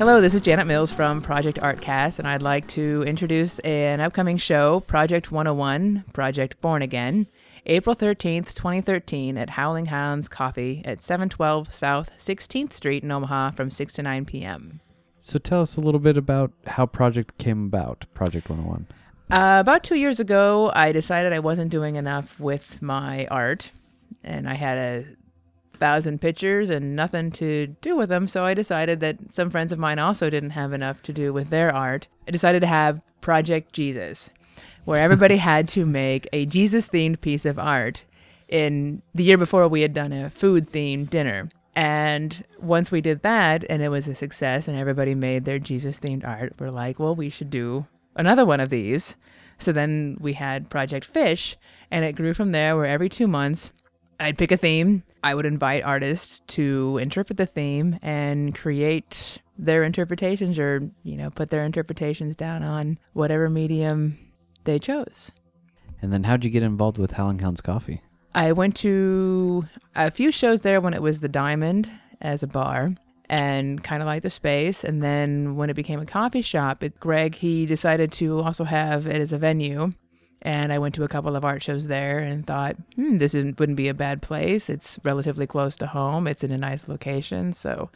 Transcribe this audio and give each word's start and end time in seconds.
Hello, 0.00 0.22
this 0.22 0.32
is 0.32 0.40
Janet 0.40 0.66
Mills 0.66 0.90
from 0.90 1.20
Project 1.20 1.58
Artcast, 1.58 2.18
and 2.18 2.26
I'd 2.26 2.40
like 2.40 2.66
to 2.68 3.04
introduce 3.06 3.58
an 3.58 4.00
upcoming 4.00 4.38
show, 4.38 4.80
Project 4.80 5.30
101, 5.30 6.04
Project 6.14 6.58
Born 6.62 6.80
Again, 6.80 7.26
April 7.66 7.94
13th, 7.94 8.54
2013, 8.54 9.36
at 9.36 9.50
Howling 9.50 9.84
Hounds 9.84 10.26
Coffee 10.26 10.80
at 10.86 11.04
712 11.04 11.74
South 11.74 12.16
16th 12.16 12.72
Street 12.72 13.04
in 13.04 13.12
Omaha 13.12 13.50
from 13.50 13.70
6 13.70 13.92
to 13.92 14.02
9 14.02 14.24
p.m. 14.24 14.80
So 15.18 15.38
tell 15.38 15.60
us 15.60 15.76
a 15.76 15.82
little 15.82 16.00
bit 16.00 16.16
about 16.16 16.52
how 16.66 16.86
Project 16.86 17.36
came 17.36 17.66
about, 17.66 18.06
Project 18.14 18.48
101. 18.48 18.86
Uh, 19.30 19.60
about 19.60 19.84
two 19.84 19.96
years 19.96 20.18
ago, 20.18 20.72
I 20.74 20.92
decided 20.92 21.34
I 21.34 21.40
wasn't 21.40 21.70
doing 21.70 21.96
enough 21.96 22.40
with 22.40 22.80
my 22.80 23.26
art, 23.26 23.70
and 24.24 24.48
I 24.48 24.54
had 24.54 24.78
a 24.78 25.04
thousand 25.80 26.20
pictures 26.20 26.70
and 26.70 26.94
nothing 26.94 27.30
to 27.32 27.68
do 27.80 27.96
with 27.96 28.08
them. 28.08 28.26
So 28.26 28.44
I 28.44 28.54
decided 28.54 29.00
that 29.00 29.32
some 29.32 29.50
friends 29.50 29.72
of 29.72 29.78
mine 29.78 29.98
also 29.98 30.30
didn't 30.30 30.50
have 30.50 30.72
enough 30.72 31.02
to 31.02 31.12
do 31.12 31.32
with 31.32 31.50
their 31.50 31.74
art. 31.74 32.06
I 32.28 32.30
decided 32.30 32.60
to 32.60 32.66
have 32.66 33.02
Project 33.20 33.72
Jesus, 33.72 34.30
where 34.84 35.02
everybody 35.02 35.36
had 35.50 35.68
to 35.70 35.84
make 35.84 36.28
a 36.32 36.46
Jesus 36.46 36.88
themed 36.88 37.20
piece 37.20 37.44
of 37.44 37.58
art. 37.58 38.04
In 38.48 39.02
the 39.14 39.24
year 39.24 39.38
before, 39.38 39.66
we 39.68 39.82
had 39.82 39.94
done 39.94 40.12
a 40.12 40.30
food 40.30 40.70
themed 40.70 41.10
dinner. 41.10 41.48
And 41.76 42.44
once 42.58 42.90
we 42.90 43.00
did 43.00 43.22
that 43.22 43.64
and 43.70 43.80
it 43.80 43.88
was 43.90 44.08
a 44.08 44.14
success 44.14 44.66
and 44.66 44.76
everybody 44.76 45.14
made 45.14 45.44
their 45.44 45.60
Jesus 45.60 45.98
themed 45.98 46.26
art, 46.26 46.54
we're 46.58 46.70
like, 46.70 46.98
well, 46.98 47.14
we 47.14 47.28
should 47.28 47.48
do 47.48 47.86
another 48.16 48.44
one 48.44 48.60
of 48.60 48.70
these. 48.70 49.16
So 49.58 49.72
then 49.72 50.16
we 50.20 50.32
had 50.32 50.70
Project 50.70 51.04
Fish, 51.04 51.56
and 51.90 52.04
it 52.04 52.16
grew 52.16 52.34
from 52.34 52.52
there 52.52 52.76
where 52.76 52.86
every 52.86 53.08
two 53.08 53.28
months 53.28 53.72
I'd 54.18 54.38
pick 54.38 54.52
a 54.52 54.56
theme. 54.56 55.02
I 55.22 55.34
would 55.34 55.46
invite 55.46 55.84
artists 55.84 56.40
to 56.48 56.98
interpret 56.98 57.36
the 57.36 57.46
theme 57.46 57.98
and 58.02 58.54
create 58.54 59.38
their 59.58 59.84
interpretations 59.84 60.58
or, 60.58 60.80
you 61.02 61.16
know, 61.16 61.30
put 61.30 61.50
their 61.50 61.64
interpretations 61.64 62.36
down 62.36 62.62
on 62.62 62.98
whatever 63.12 63.50
medium 63.50 64.18
they 64.64 64.78
chose. 64.78 65.30
And 66.02 66.12
then 66.12 66.24
how'd 66.24 66.44
you 66.44 66.50
get 66.50 66.62
involved 66.62 66.98
with 66.98 67.12
Howling 67.12 67.40
Hounds 67.40 67.60
Coffee? 67.60 68.00
I 68.34 68.52
went 68.52 68.76
to 68.76 69.66
a 69.94 70.10
few 70.10 70.32
shows 70.32 70.62
there 70.62 70.80
when 70.80 70.94
it 70.94 71.02
was 71.02 71.20
the 71.20 71.28
Diamond 71.28 71.90
as 72.20 72.42
a 72.42 72.46
bar 72.46 72.94
and 73.28 73.82
kind 73.82 74.02
of 74.02 74.06
like 74.06 74.22
the 74.22 74.30
space. 74.30 74.84
And 74.84 75.02
then 75.02 75.56
when 75.56 75.68
it 75.68 75.74
became 75.74 76.00
a 76.00 76.06
coffee 76.06 76.42
shop, 76.42 76.82
it, 76.82 76.98
Greg, 76.98 77.34
he 77.34 77.66
decided 77.66 78.12
to 78.12 78.40
also 78.40 78.64
have 78.64 79.06
it 79.06 79.20
as 79.20 79.32
a 79.32 79.38
venue. 79.38 79.92
And 80.42 80.72
I 80.72 80.78
went 80.78 80.94
to 80.94 81.04
a 81.04 81.08
couple 81.08 81.36
of 81.36 81.44
art 81.44 81.62
shows 81.62 81.86
there 81.86 82.18
and 82.18 82.46
thought, 82.46 82.76
hmm, 82.96 83.18
this 83.18 83.34
isn't- 83.34 83.58
wouldn't 83.60 83.76
be 83.76 83.88
a 83.88 83.94
bad 83.94 84.22
place. 84.22 84.70
It's 84.70 84.98
relatively 85.04 85.46
close 85.46 85.76
to 85.76 85.86
home. 85.86 86.26
It's 86.26 86.42
in 86.42 86.50
a 86.50 86.56
nice 86.58 86.88
location. 86.88 87.52
So 87.52 87.90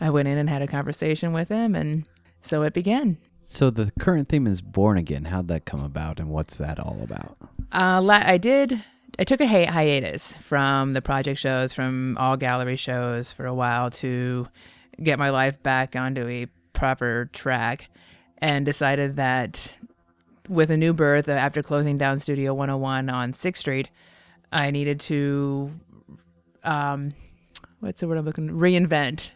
I 0.00 0.10
went 0.10 0.28
in 0.28 0.38
and 0.38 0.48
had 0.48 0.62
a 0.62 0.68
conversation 0.68 1.32
with 1.32 1.48
him. 1.48 1.74
And 1.74 2.06
so 2.40 2.62
it 2.62 2.72
began. 2.72 3.18
So 3.40 3.70
the 3.70 3.90
current 3.98 4.28
theme 4.28 4.46
is 4.46 4.60
Born 4.60 4.96
Again. 4.98 5.24
How'd 5.24 5.48
that 5.48 5.64
come 5.64 5.82
about 5.82 6.20
and 6.20 6.28
what's 6.28 6.58
that 6.58 6.78
all 6.78 7.00
about? 7.02 7.36
Uh, 7.72 8.06
I 8.08 8.38
did. 8.38 8.84
I 9.18 9.24
took 9.24 9.40
a 9.40 9.46
hi- 9.48 9.64
hiatus 9.64 10.34
from 10.34 10.92
the 10.92 11.02
project 11.02 11.40
shows, 11.40 11.72
from 11.72 12.16
all 12.18 12.36
gallery 12.36 12.76
shows 12.76 13.32
for 13.32 13.46
a 13.46 13.54
while 13.54 13.90
to 13.92 14.46
get 15.02 15.18
my 15.18 15.30
life 15.30 15.60
back 15.62 15.96
onto 15.96 16.28
a 16.28 16.46
proper 16.72 17.28
track, 17.32 17.88
and 18.38 18.64
decided 18.64 19.16
that 19.16 19.72
with 20.48 20.70
a 20.70 20.76
new 20.76 20.92
birth 20.92 21.28
after 21.28 21.62
closing 21.62 21.98
down 21.98 22.18
Studio 22.18 22.54
101 22.54 23.08
on 23.08 23.32
Sixth 23.32 23.60
Street, 23.60 23.90
I 24.52 24.70
needed 24.70 25.00
to, 25.00 25.72
um, 26.64 27.12
what's 27.80 28.00
the 28.00 28.08
word 28.08 28.18
I'm 28.18 28.24
looking? 28.24 28.50
Reinvent 28.50 29.30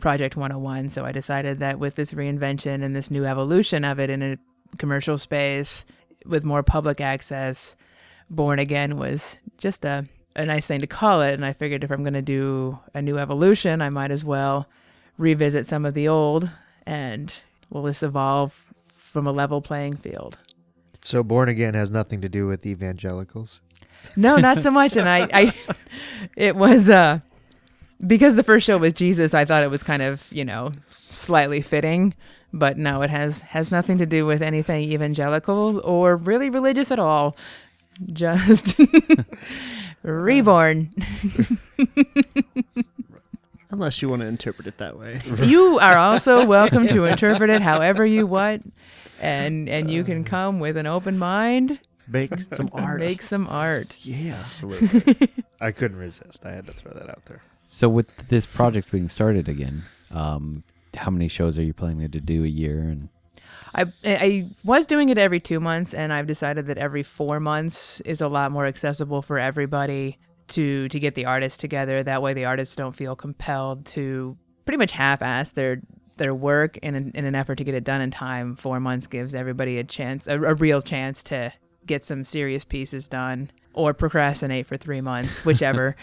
Project 0.00 0.36
101. 0.36 0.88
So 0.88 1.04
I 1.04 1.12
decided 1.12 1.58
that 1.58 1.78
with 1.78 1.94
this 1.94 2.12
reinvention 2.12 2.82
and 2.82 2.96
this 2.96 3.10
new 3.10 3.24
evolution 3.24 3.84
of 3.84 4.00
it 4.00 4.10
in 4.10 4.22
a 4.22 4.38
commercial 4.78 5.18
space 5.18 5.84
with 6.26 6.44
more 6.44 6.62
public 6.62 7.00
access, 7.00 7.76
Born 8.28 8.58
Again 8.58 8.96
was 8.96 9.36
just 9.58 9.84
a, 9.84 10.06
a 10.36 10.44
nice 10.44 10.66
thing 10.66 10.80
to 10.80 10.86
call 10.86 11.22
it. 11.22 11.34
And 11.34 11.44
I 11.44 11.52
figured 11.52 11.84
if 11.84 11.90
I'm 11.90 12.02
going 12.02 12.14
to 12.14 12.22
do 12.22 12.78
a 12.94 13.02
new 13.02 13.18
evolution, 13.18 13.82
I 13.82 13.90
might 13.90 14.10
as 14.10 14.24
well 14.24 14.66
revisit 15.18 15.66
some 15.66 15.84
of 15.84 15.94
the 15.94 16.08
old 16.08 16.50
and 16.86 17.32
will 17.68 17.82
this 17.82 18.02
evolve 18.02 18.69
from 19.10 19.26
a 19.26 19.32
level 19.32 19.60
playing 19.60 19.96
field. 19.96 20.38
So 21.02 21.22
born 21.22 21.48
again 21.48 21.74
has 21.74 21.90
nothing 21.90 22.20
to 22.20 22.28
do 22.28 22.46
with 22.46 22.66
evangelicals. 22.66 23.60
No, 24.16 24.36
not 24.36 24.62
so 24.62 24.70
much. 24.70 24.96
And 24.96 25.08
I, 25.08 25.28
I 25.32 25.54
it 26.36 26.56
was 26.56 26.88
uh 26.88 27.20
because 28.06 28.36
the 28.36 28.42
first 28.42 28.66
show 28.66 28.78
was 28.78 28.94
Jesus, 28.94 29.34
I 29.34 29.44
thought 29.44 29.62
it 29.62 29.70
was 29.70 29.82
kind 29.82 30.02
of, 30.02 30.26
you 30.32 30.44
know, 30.44 30.72
slightly 31.08 31.60
fitting. 31.60 32.14
But 32.52 32.78
no, 32.78 33.02
it 33.02 33.10
has 33.10 33.42
has 33.42 33.70
nothing 33.70 33.98
to 33.98 34.06
do 34.06 34.26
with 34.26 34.42
anything 34.42 34.84
evangelical 34.84 35.80
or 35.84 36.16
really 36.16 36.50
religious 36.50 36.90
at 36.90 36.98
all. 36.98 37.36
Just 38.12 38.80
reborn. 40.02 40.90
Unless 43.80 44.02
you 44.02 44.10
want 44.10 44.20
to 44.20 44.28
interpret 44.28 44.66
it 44.66 44.76
that 44.76 44.98
way. 44.98 45.18
you 45.42 45.78
are 45.78 45.96
also 45.96 46.44
welcome 46.44 46.86
to 46.88 47.06
interpret 47.06 47.48
it 47.48 47.62
however 47.62 48.04
you 48.04 48.26
want. 48.26 48.74
And 49.22 49.70
and 49.70 49.90
you 49.90 50.04
can 50.04 50.22
come 50.22 50.60
with 50.60 50.76
an 50.76 50.84
open 50.84 51.16
mind, 51.16 51.80
Make 52.06 52.30
some 52.52 52.68
art. 52.74 53.00
make 53.00 53.22
some 53.22 53.48
art. 53.48 53.96
yeah. 54.02 54.42
Absolutely. 54.44 55.30
I 55.62 55.70
couldn't 55.70 55.96
resist. 55.96 56.44
I 56.44 56.50
had 56.50 56.66
to 56.66 56.74
throw 56.74 56.92
that 56.92 57.08
out 57.08 57.24
there. 57.24 57.40
So 57.68 57.88
with 57.88 58.14
this 58.28 58.44
project 58.44 58.92
being 58.92 59.08
started 59.08 59.48
again, 59.48 59.84
um, 60.10 60.62
how 60.94 61.10
many 61.10 61.26
shows 61.28 61.58
are 61.58 61.62
you 61.62 61.72
planning 61.72 62.10
to 62.10 62.20
do 62.20 62.44
a 62.44 62.48
year? 62.48 62.80
And 62.80 63.08
I 63.74 63.86
I 64.04 64.50
was 64.62 64.84
doing 64.84 65.08
it 65.08 65.16
every 65.16 65.40
two 65.40 65.58
months, 65.58 65.94
and 65.94 66.12
I've 66.12 66.26
decided 66.26 66.66
that 66.66 66.76
every 66.76 67.02
four 67.02 67.40
months 67.40 68.02
is 68.02 68.20
a 68.20 68.28
lot 68.28 68.52
more 68.52 68.66
accessible 68.66 69.22
for 69.22 69.38
everybody 69.38 70.18
to 70.50 70.88
to 70.88 71.00
get 71.00 71.14
the 71.14 71.24
artists 71.26 71.56
together. 71.58 72.02
That 72.02 72.22
way, 72.22 72.34
the 72.34 72.44
artists 72.44 72.76
don't 72.76 72.92
feel 72.94 73.16
compelled 73.16 73.86
to 73.86 74.36
pretty 74.64 74.78
much 74.78 74.92
half-ass 74.92 75.52
their 75.52 75.80
their 76.16 76.34
work 76.34 76.76
in 76.78 76.94
an, 76.94 77.12
in 77.14 77.24
an 77.24 77.34
effort 77.34 77.56
to 77.56 77.64
get 77.64 77.74
it 77.74 77.82
done 77.84 78.00
in 78.02 78.10
time. 78.10 78.54
Four 78.56 78.78
months 78.80 79.06
gives 79.06 79.34
everybody 79.34 79.78
a 79.78 79.84
chance, 79.84 80.26
a, 80.26 80.34
a 80.34 80.54
real 80.54 80.82
chance 80.82 81.22
to 81.24 81.52
get 81.86 82.04
some 82.04 82.24
serious 82.26 82.62
pieces 82.64 83.08
done, 83.08 83.50
or 83.72 83.94
procrastinate 83.94 84.66
for 84.66 84.76
three 84.76 85.00
months, 85.00 85.44
whichever. 85.46 85.96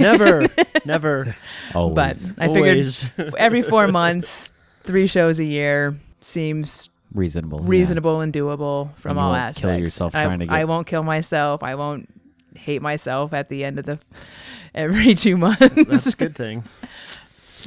Never. 0.00 0.46
Never. 0.84 1.36
always, 1.74 2.32
but 2.36 2.42
I 2.42 2.48
figured 2.48 2.76
Always. 2.78 3.04
every 3.38 3.62
four 3.62 3.86
months, 3.88 4.52
three 4.82 5.06
shows 5.06 5.38
a 5.38 5.44
year 5.44 5.96
seems 6.20 6.90
reasonable. 7.14 7.60
yeah. 7.62 7.68
reasonable 7.68 8.20
and 8.20 8.32
doable 8.32 8.94
from 8.96 9.12
And 9.12 9.18
you 9.18 9.22
all 9.22 9.30
won't 9.30 9.40
aspects. 9.42 9.60
kill 9.60 9.78
yourself 9.78 10.14
I, 10.16 10.24
trying 10.24 10.38
to 10.40 10.46
I 10.50 10.64
won't 10.64 10.86
kill 10.88 11.02
myself. 11.04 11.62
I 11.62 11.76
won't 11.76 12.08
hate 12.56 12.82
myself 12.82 13.32
at 13.32 13.48
the 13.48 13.64
end 13.64 13.78
of 13.78 13.86
the 13.86 13.98
every 14.74 15.14
two 15.14 15.36
months. 15.36 15.74
That's 15.74 16.06
a 16.08 16.16
good 16.16 16.34
thing. 16.36 16.64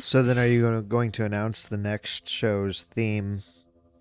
So 0.01 0.23
then, 0.23 0.38
are 0.38 0.46
you 0.46 0.62
gonna, 0.62 1.25
announce 1.25 1.68
the 1.68 1.78
next 1.78 2.28
show's 2.28 2.84
theme 2.84 3.44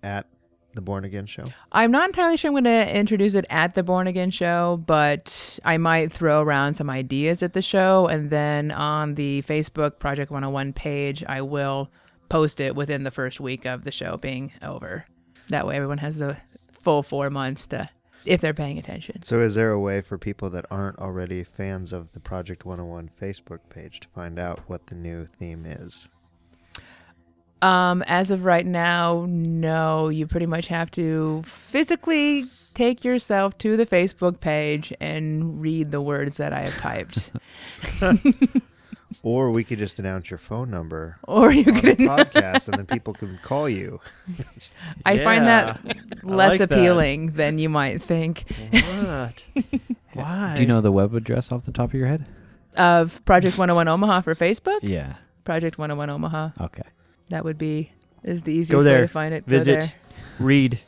at 0.03 0.27
the 0.73 0.81
Born 0.81 1.05
Again 1.05 1.25
show? 1.25 1.45
I'm 1.71 1.91
not 1.91 2.09
entirely 2.09 2.37
sure 2.37 2.49
I'm 2.49 2.53
going 2.53 2.65
to 2.65 2.95
introduce 2.95 3.33
it 3.33 3.45
at 3.49 3.73
the 3.73 3.83
Born 3.83 4.07
Again 4.07 4.29
show, 4.29 4.83
but 4.85 5.59
I 5.63 5.77
might 5.77 6.11
throw 6.11 6.41
around 6.41 6.75
some 6.75 6.89
ideas 6.89 7.41
at 7.41 7.53
the 7.53 7.61
show, 7.61 8.07
and 8.07 8.29
then 8.29 8.71
on 8.71 9.15
the 9.15 9.41
Facebook 9.43 9.99
Project 9.99 10.31
101 10.31 10.73
page, 10.73 11.23
I 11.23 11.41
will 11.41 11.89
post 12.29 12.59
it 12.59 12.75
within 12.75 13.03
the 13.03 13.11
first 13.11 13.39
week 13.39 13.65
of 13.65 13.83
the 13.83 13.91
show 13.91 14.17
being 14.17 14.51
over. 14.61 15.05
That 15.49 15.65
way, 15.65 15.75
everyone 15.75 15.99
has 15.99 16.17
the 16.17 16.37
full 16.71 17.03
four 17.03 17.29
months 17.29 17.67
to, 17.67 17.89
if 18.25 18.41
they're 18.41 18.53
paying 18.53 18.77
attention. 18.77 19.21
So, 19.21 19.39
is 19.41 19.55
there 19.55 19.71
a 19.71 19.79
way 19.79 20.01
for 20.01 20.17
people 20.17 20.49
that 20.51 20.65
aren't 20.69 20.99
already 20.99 21.43
fans 21.43 21.93
of 21.93 22.11
the 22.13 22.19
Project 22.19 22.65
101 22.65 23.09
Facebook 23.19 23.59
page 23.69 23.99
to 24.01 24.07
find 24.09 24.39
out 24.39 24.61
what 24.67 24.87
the 24.87 24.95
new 24.95 25.27
theme 25.39 25.65
is? 25.65 26.07
Um, 27.61 28.03
as 28.07 28.31
of 28.31 28.43
right 28.43 28.65
now, 28.65 29.25
no. 29.27 30.09
You 30.09 30.27
pretty 30.27 30.45
much 30.45 30.67
have 30.67 30.91
to 30.91 31.41
physically 31.45 32.45
take 32.73 33.03
yourself 33.03 33.57
to 33.59 33.77
the 33.77 33.85
Facebook 33.85 34.39
page 34.39 34.93
and 34.99 35.61
read 35.61 35.91
the 35.91 36.01
words 36.01 36.37
that 36.37 36.53
I 36.53 36.63
have 36.63 36.77
typed. 36.77 37.31
Or 39.25 39.49
we 39.49 39.63
could 39.63 39.79
just 39.79 39.97
announce 39.97 40.29
your 40.29 40.37
phone 40.37 40.69
number 40.69 41.17
or 41.23 41.51
you 41.51 41.65
on 41.65 41.73
the 41.81 41.95
can. 41.95 41.95
podcast, 42.07 42.67
and 42.67 42.77
then 42.77 42.85
people 42.85 43.11
can 43.13 43.39
call 43.41 43.67
you. 43.67 43.99
I 45.03 45.17
find 45.17 45.47
that 45.47 45.79
less 46.23 46.51
like 46.51 46.59
that. 46.59 46.71
appealing 46.71 47.31
than 47.31 47.57
you 47.57 47.67
might 47.67 48.03
think. 48.03 48.43
What? 48.71 49.45
Why? 50.13 50.53
Do 50.55 50.61
you 50.61 50.67
know 50.67 50.79
the 50.79 50.91
web 50.91 51.15
address 51.15 51.51
off 51.51 51.65
the 51.65 51.71
top 51.71 51.89
of 51.89 51.95
your 51.95 52.05
head? 52.07 52.25
Of 52.77 53.23
Project 53.25 53.57
101 53.57 53.87
Omaha 53.87 54.21
for 54.21 54.35
Facebook, 54.35 54.79
Yeah. 54.83 55.15
Project 55.43 55.79
101 55.79 56.09
Omaha. 56.11 56.49
Okay. 56.61 56.83
That 57.29 57.43
would 57.43 57.57
be 57.57 57.91
is 58.23 58.43
the 58.43 58.51
easiest 58.53 58.71
Go 58.71 58.83
way 58.87 59.01
to 59.01 59.07
find 59.07 59.33
it. 59.33 59.47
Go 59.47 59.57
Visit. 59.57 59.79
there. 59.81 59.93
Read. 60.39 60.79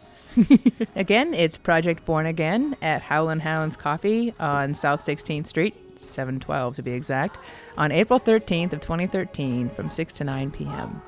Again, 0.96 1.34
it's 1.34 1.58
Project 1.58 2.06
Born 2.06 2.26
Again 2.26 2.76
at 2.82 3.02
Howlin' 3.02 3.40
Hounds 3.40 3.76
Coffee 3.76 4.34
on 4.40 4.74
South 4.74 5.02
16th 5.02 5.48
Street, 5.48 5.76
712 6.00 6.76
to 6.76 6.84
be 6.84 6.92
exact, 6.92 7.38
on 7.78 7.92
April 7.92 8.20
13th 8.20 8.74
of 8.74 8.82
2013 8.82 9.70
from 9.70 9.90
6 9.90 10.14
to 10.14 10.24
9 10.24 10.52
p.m. 10.52 11.02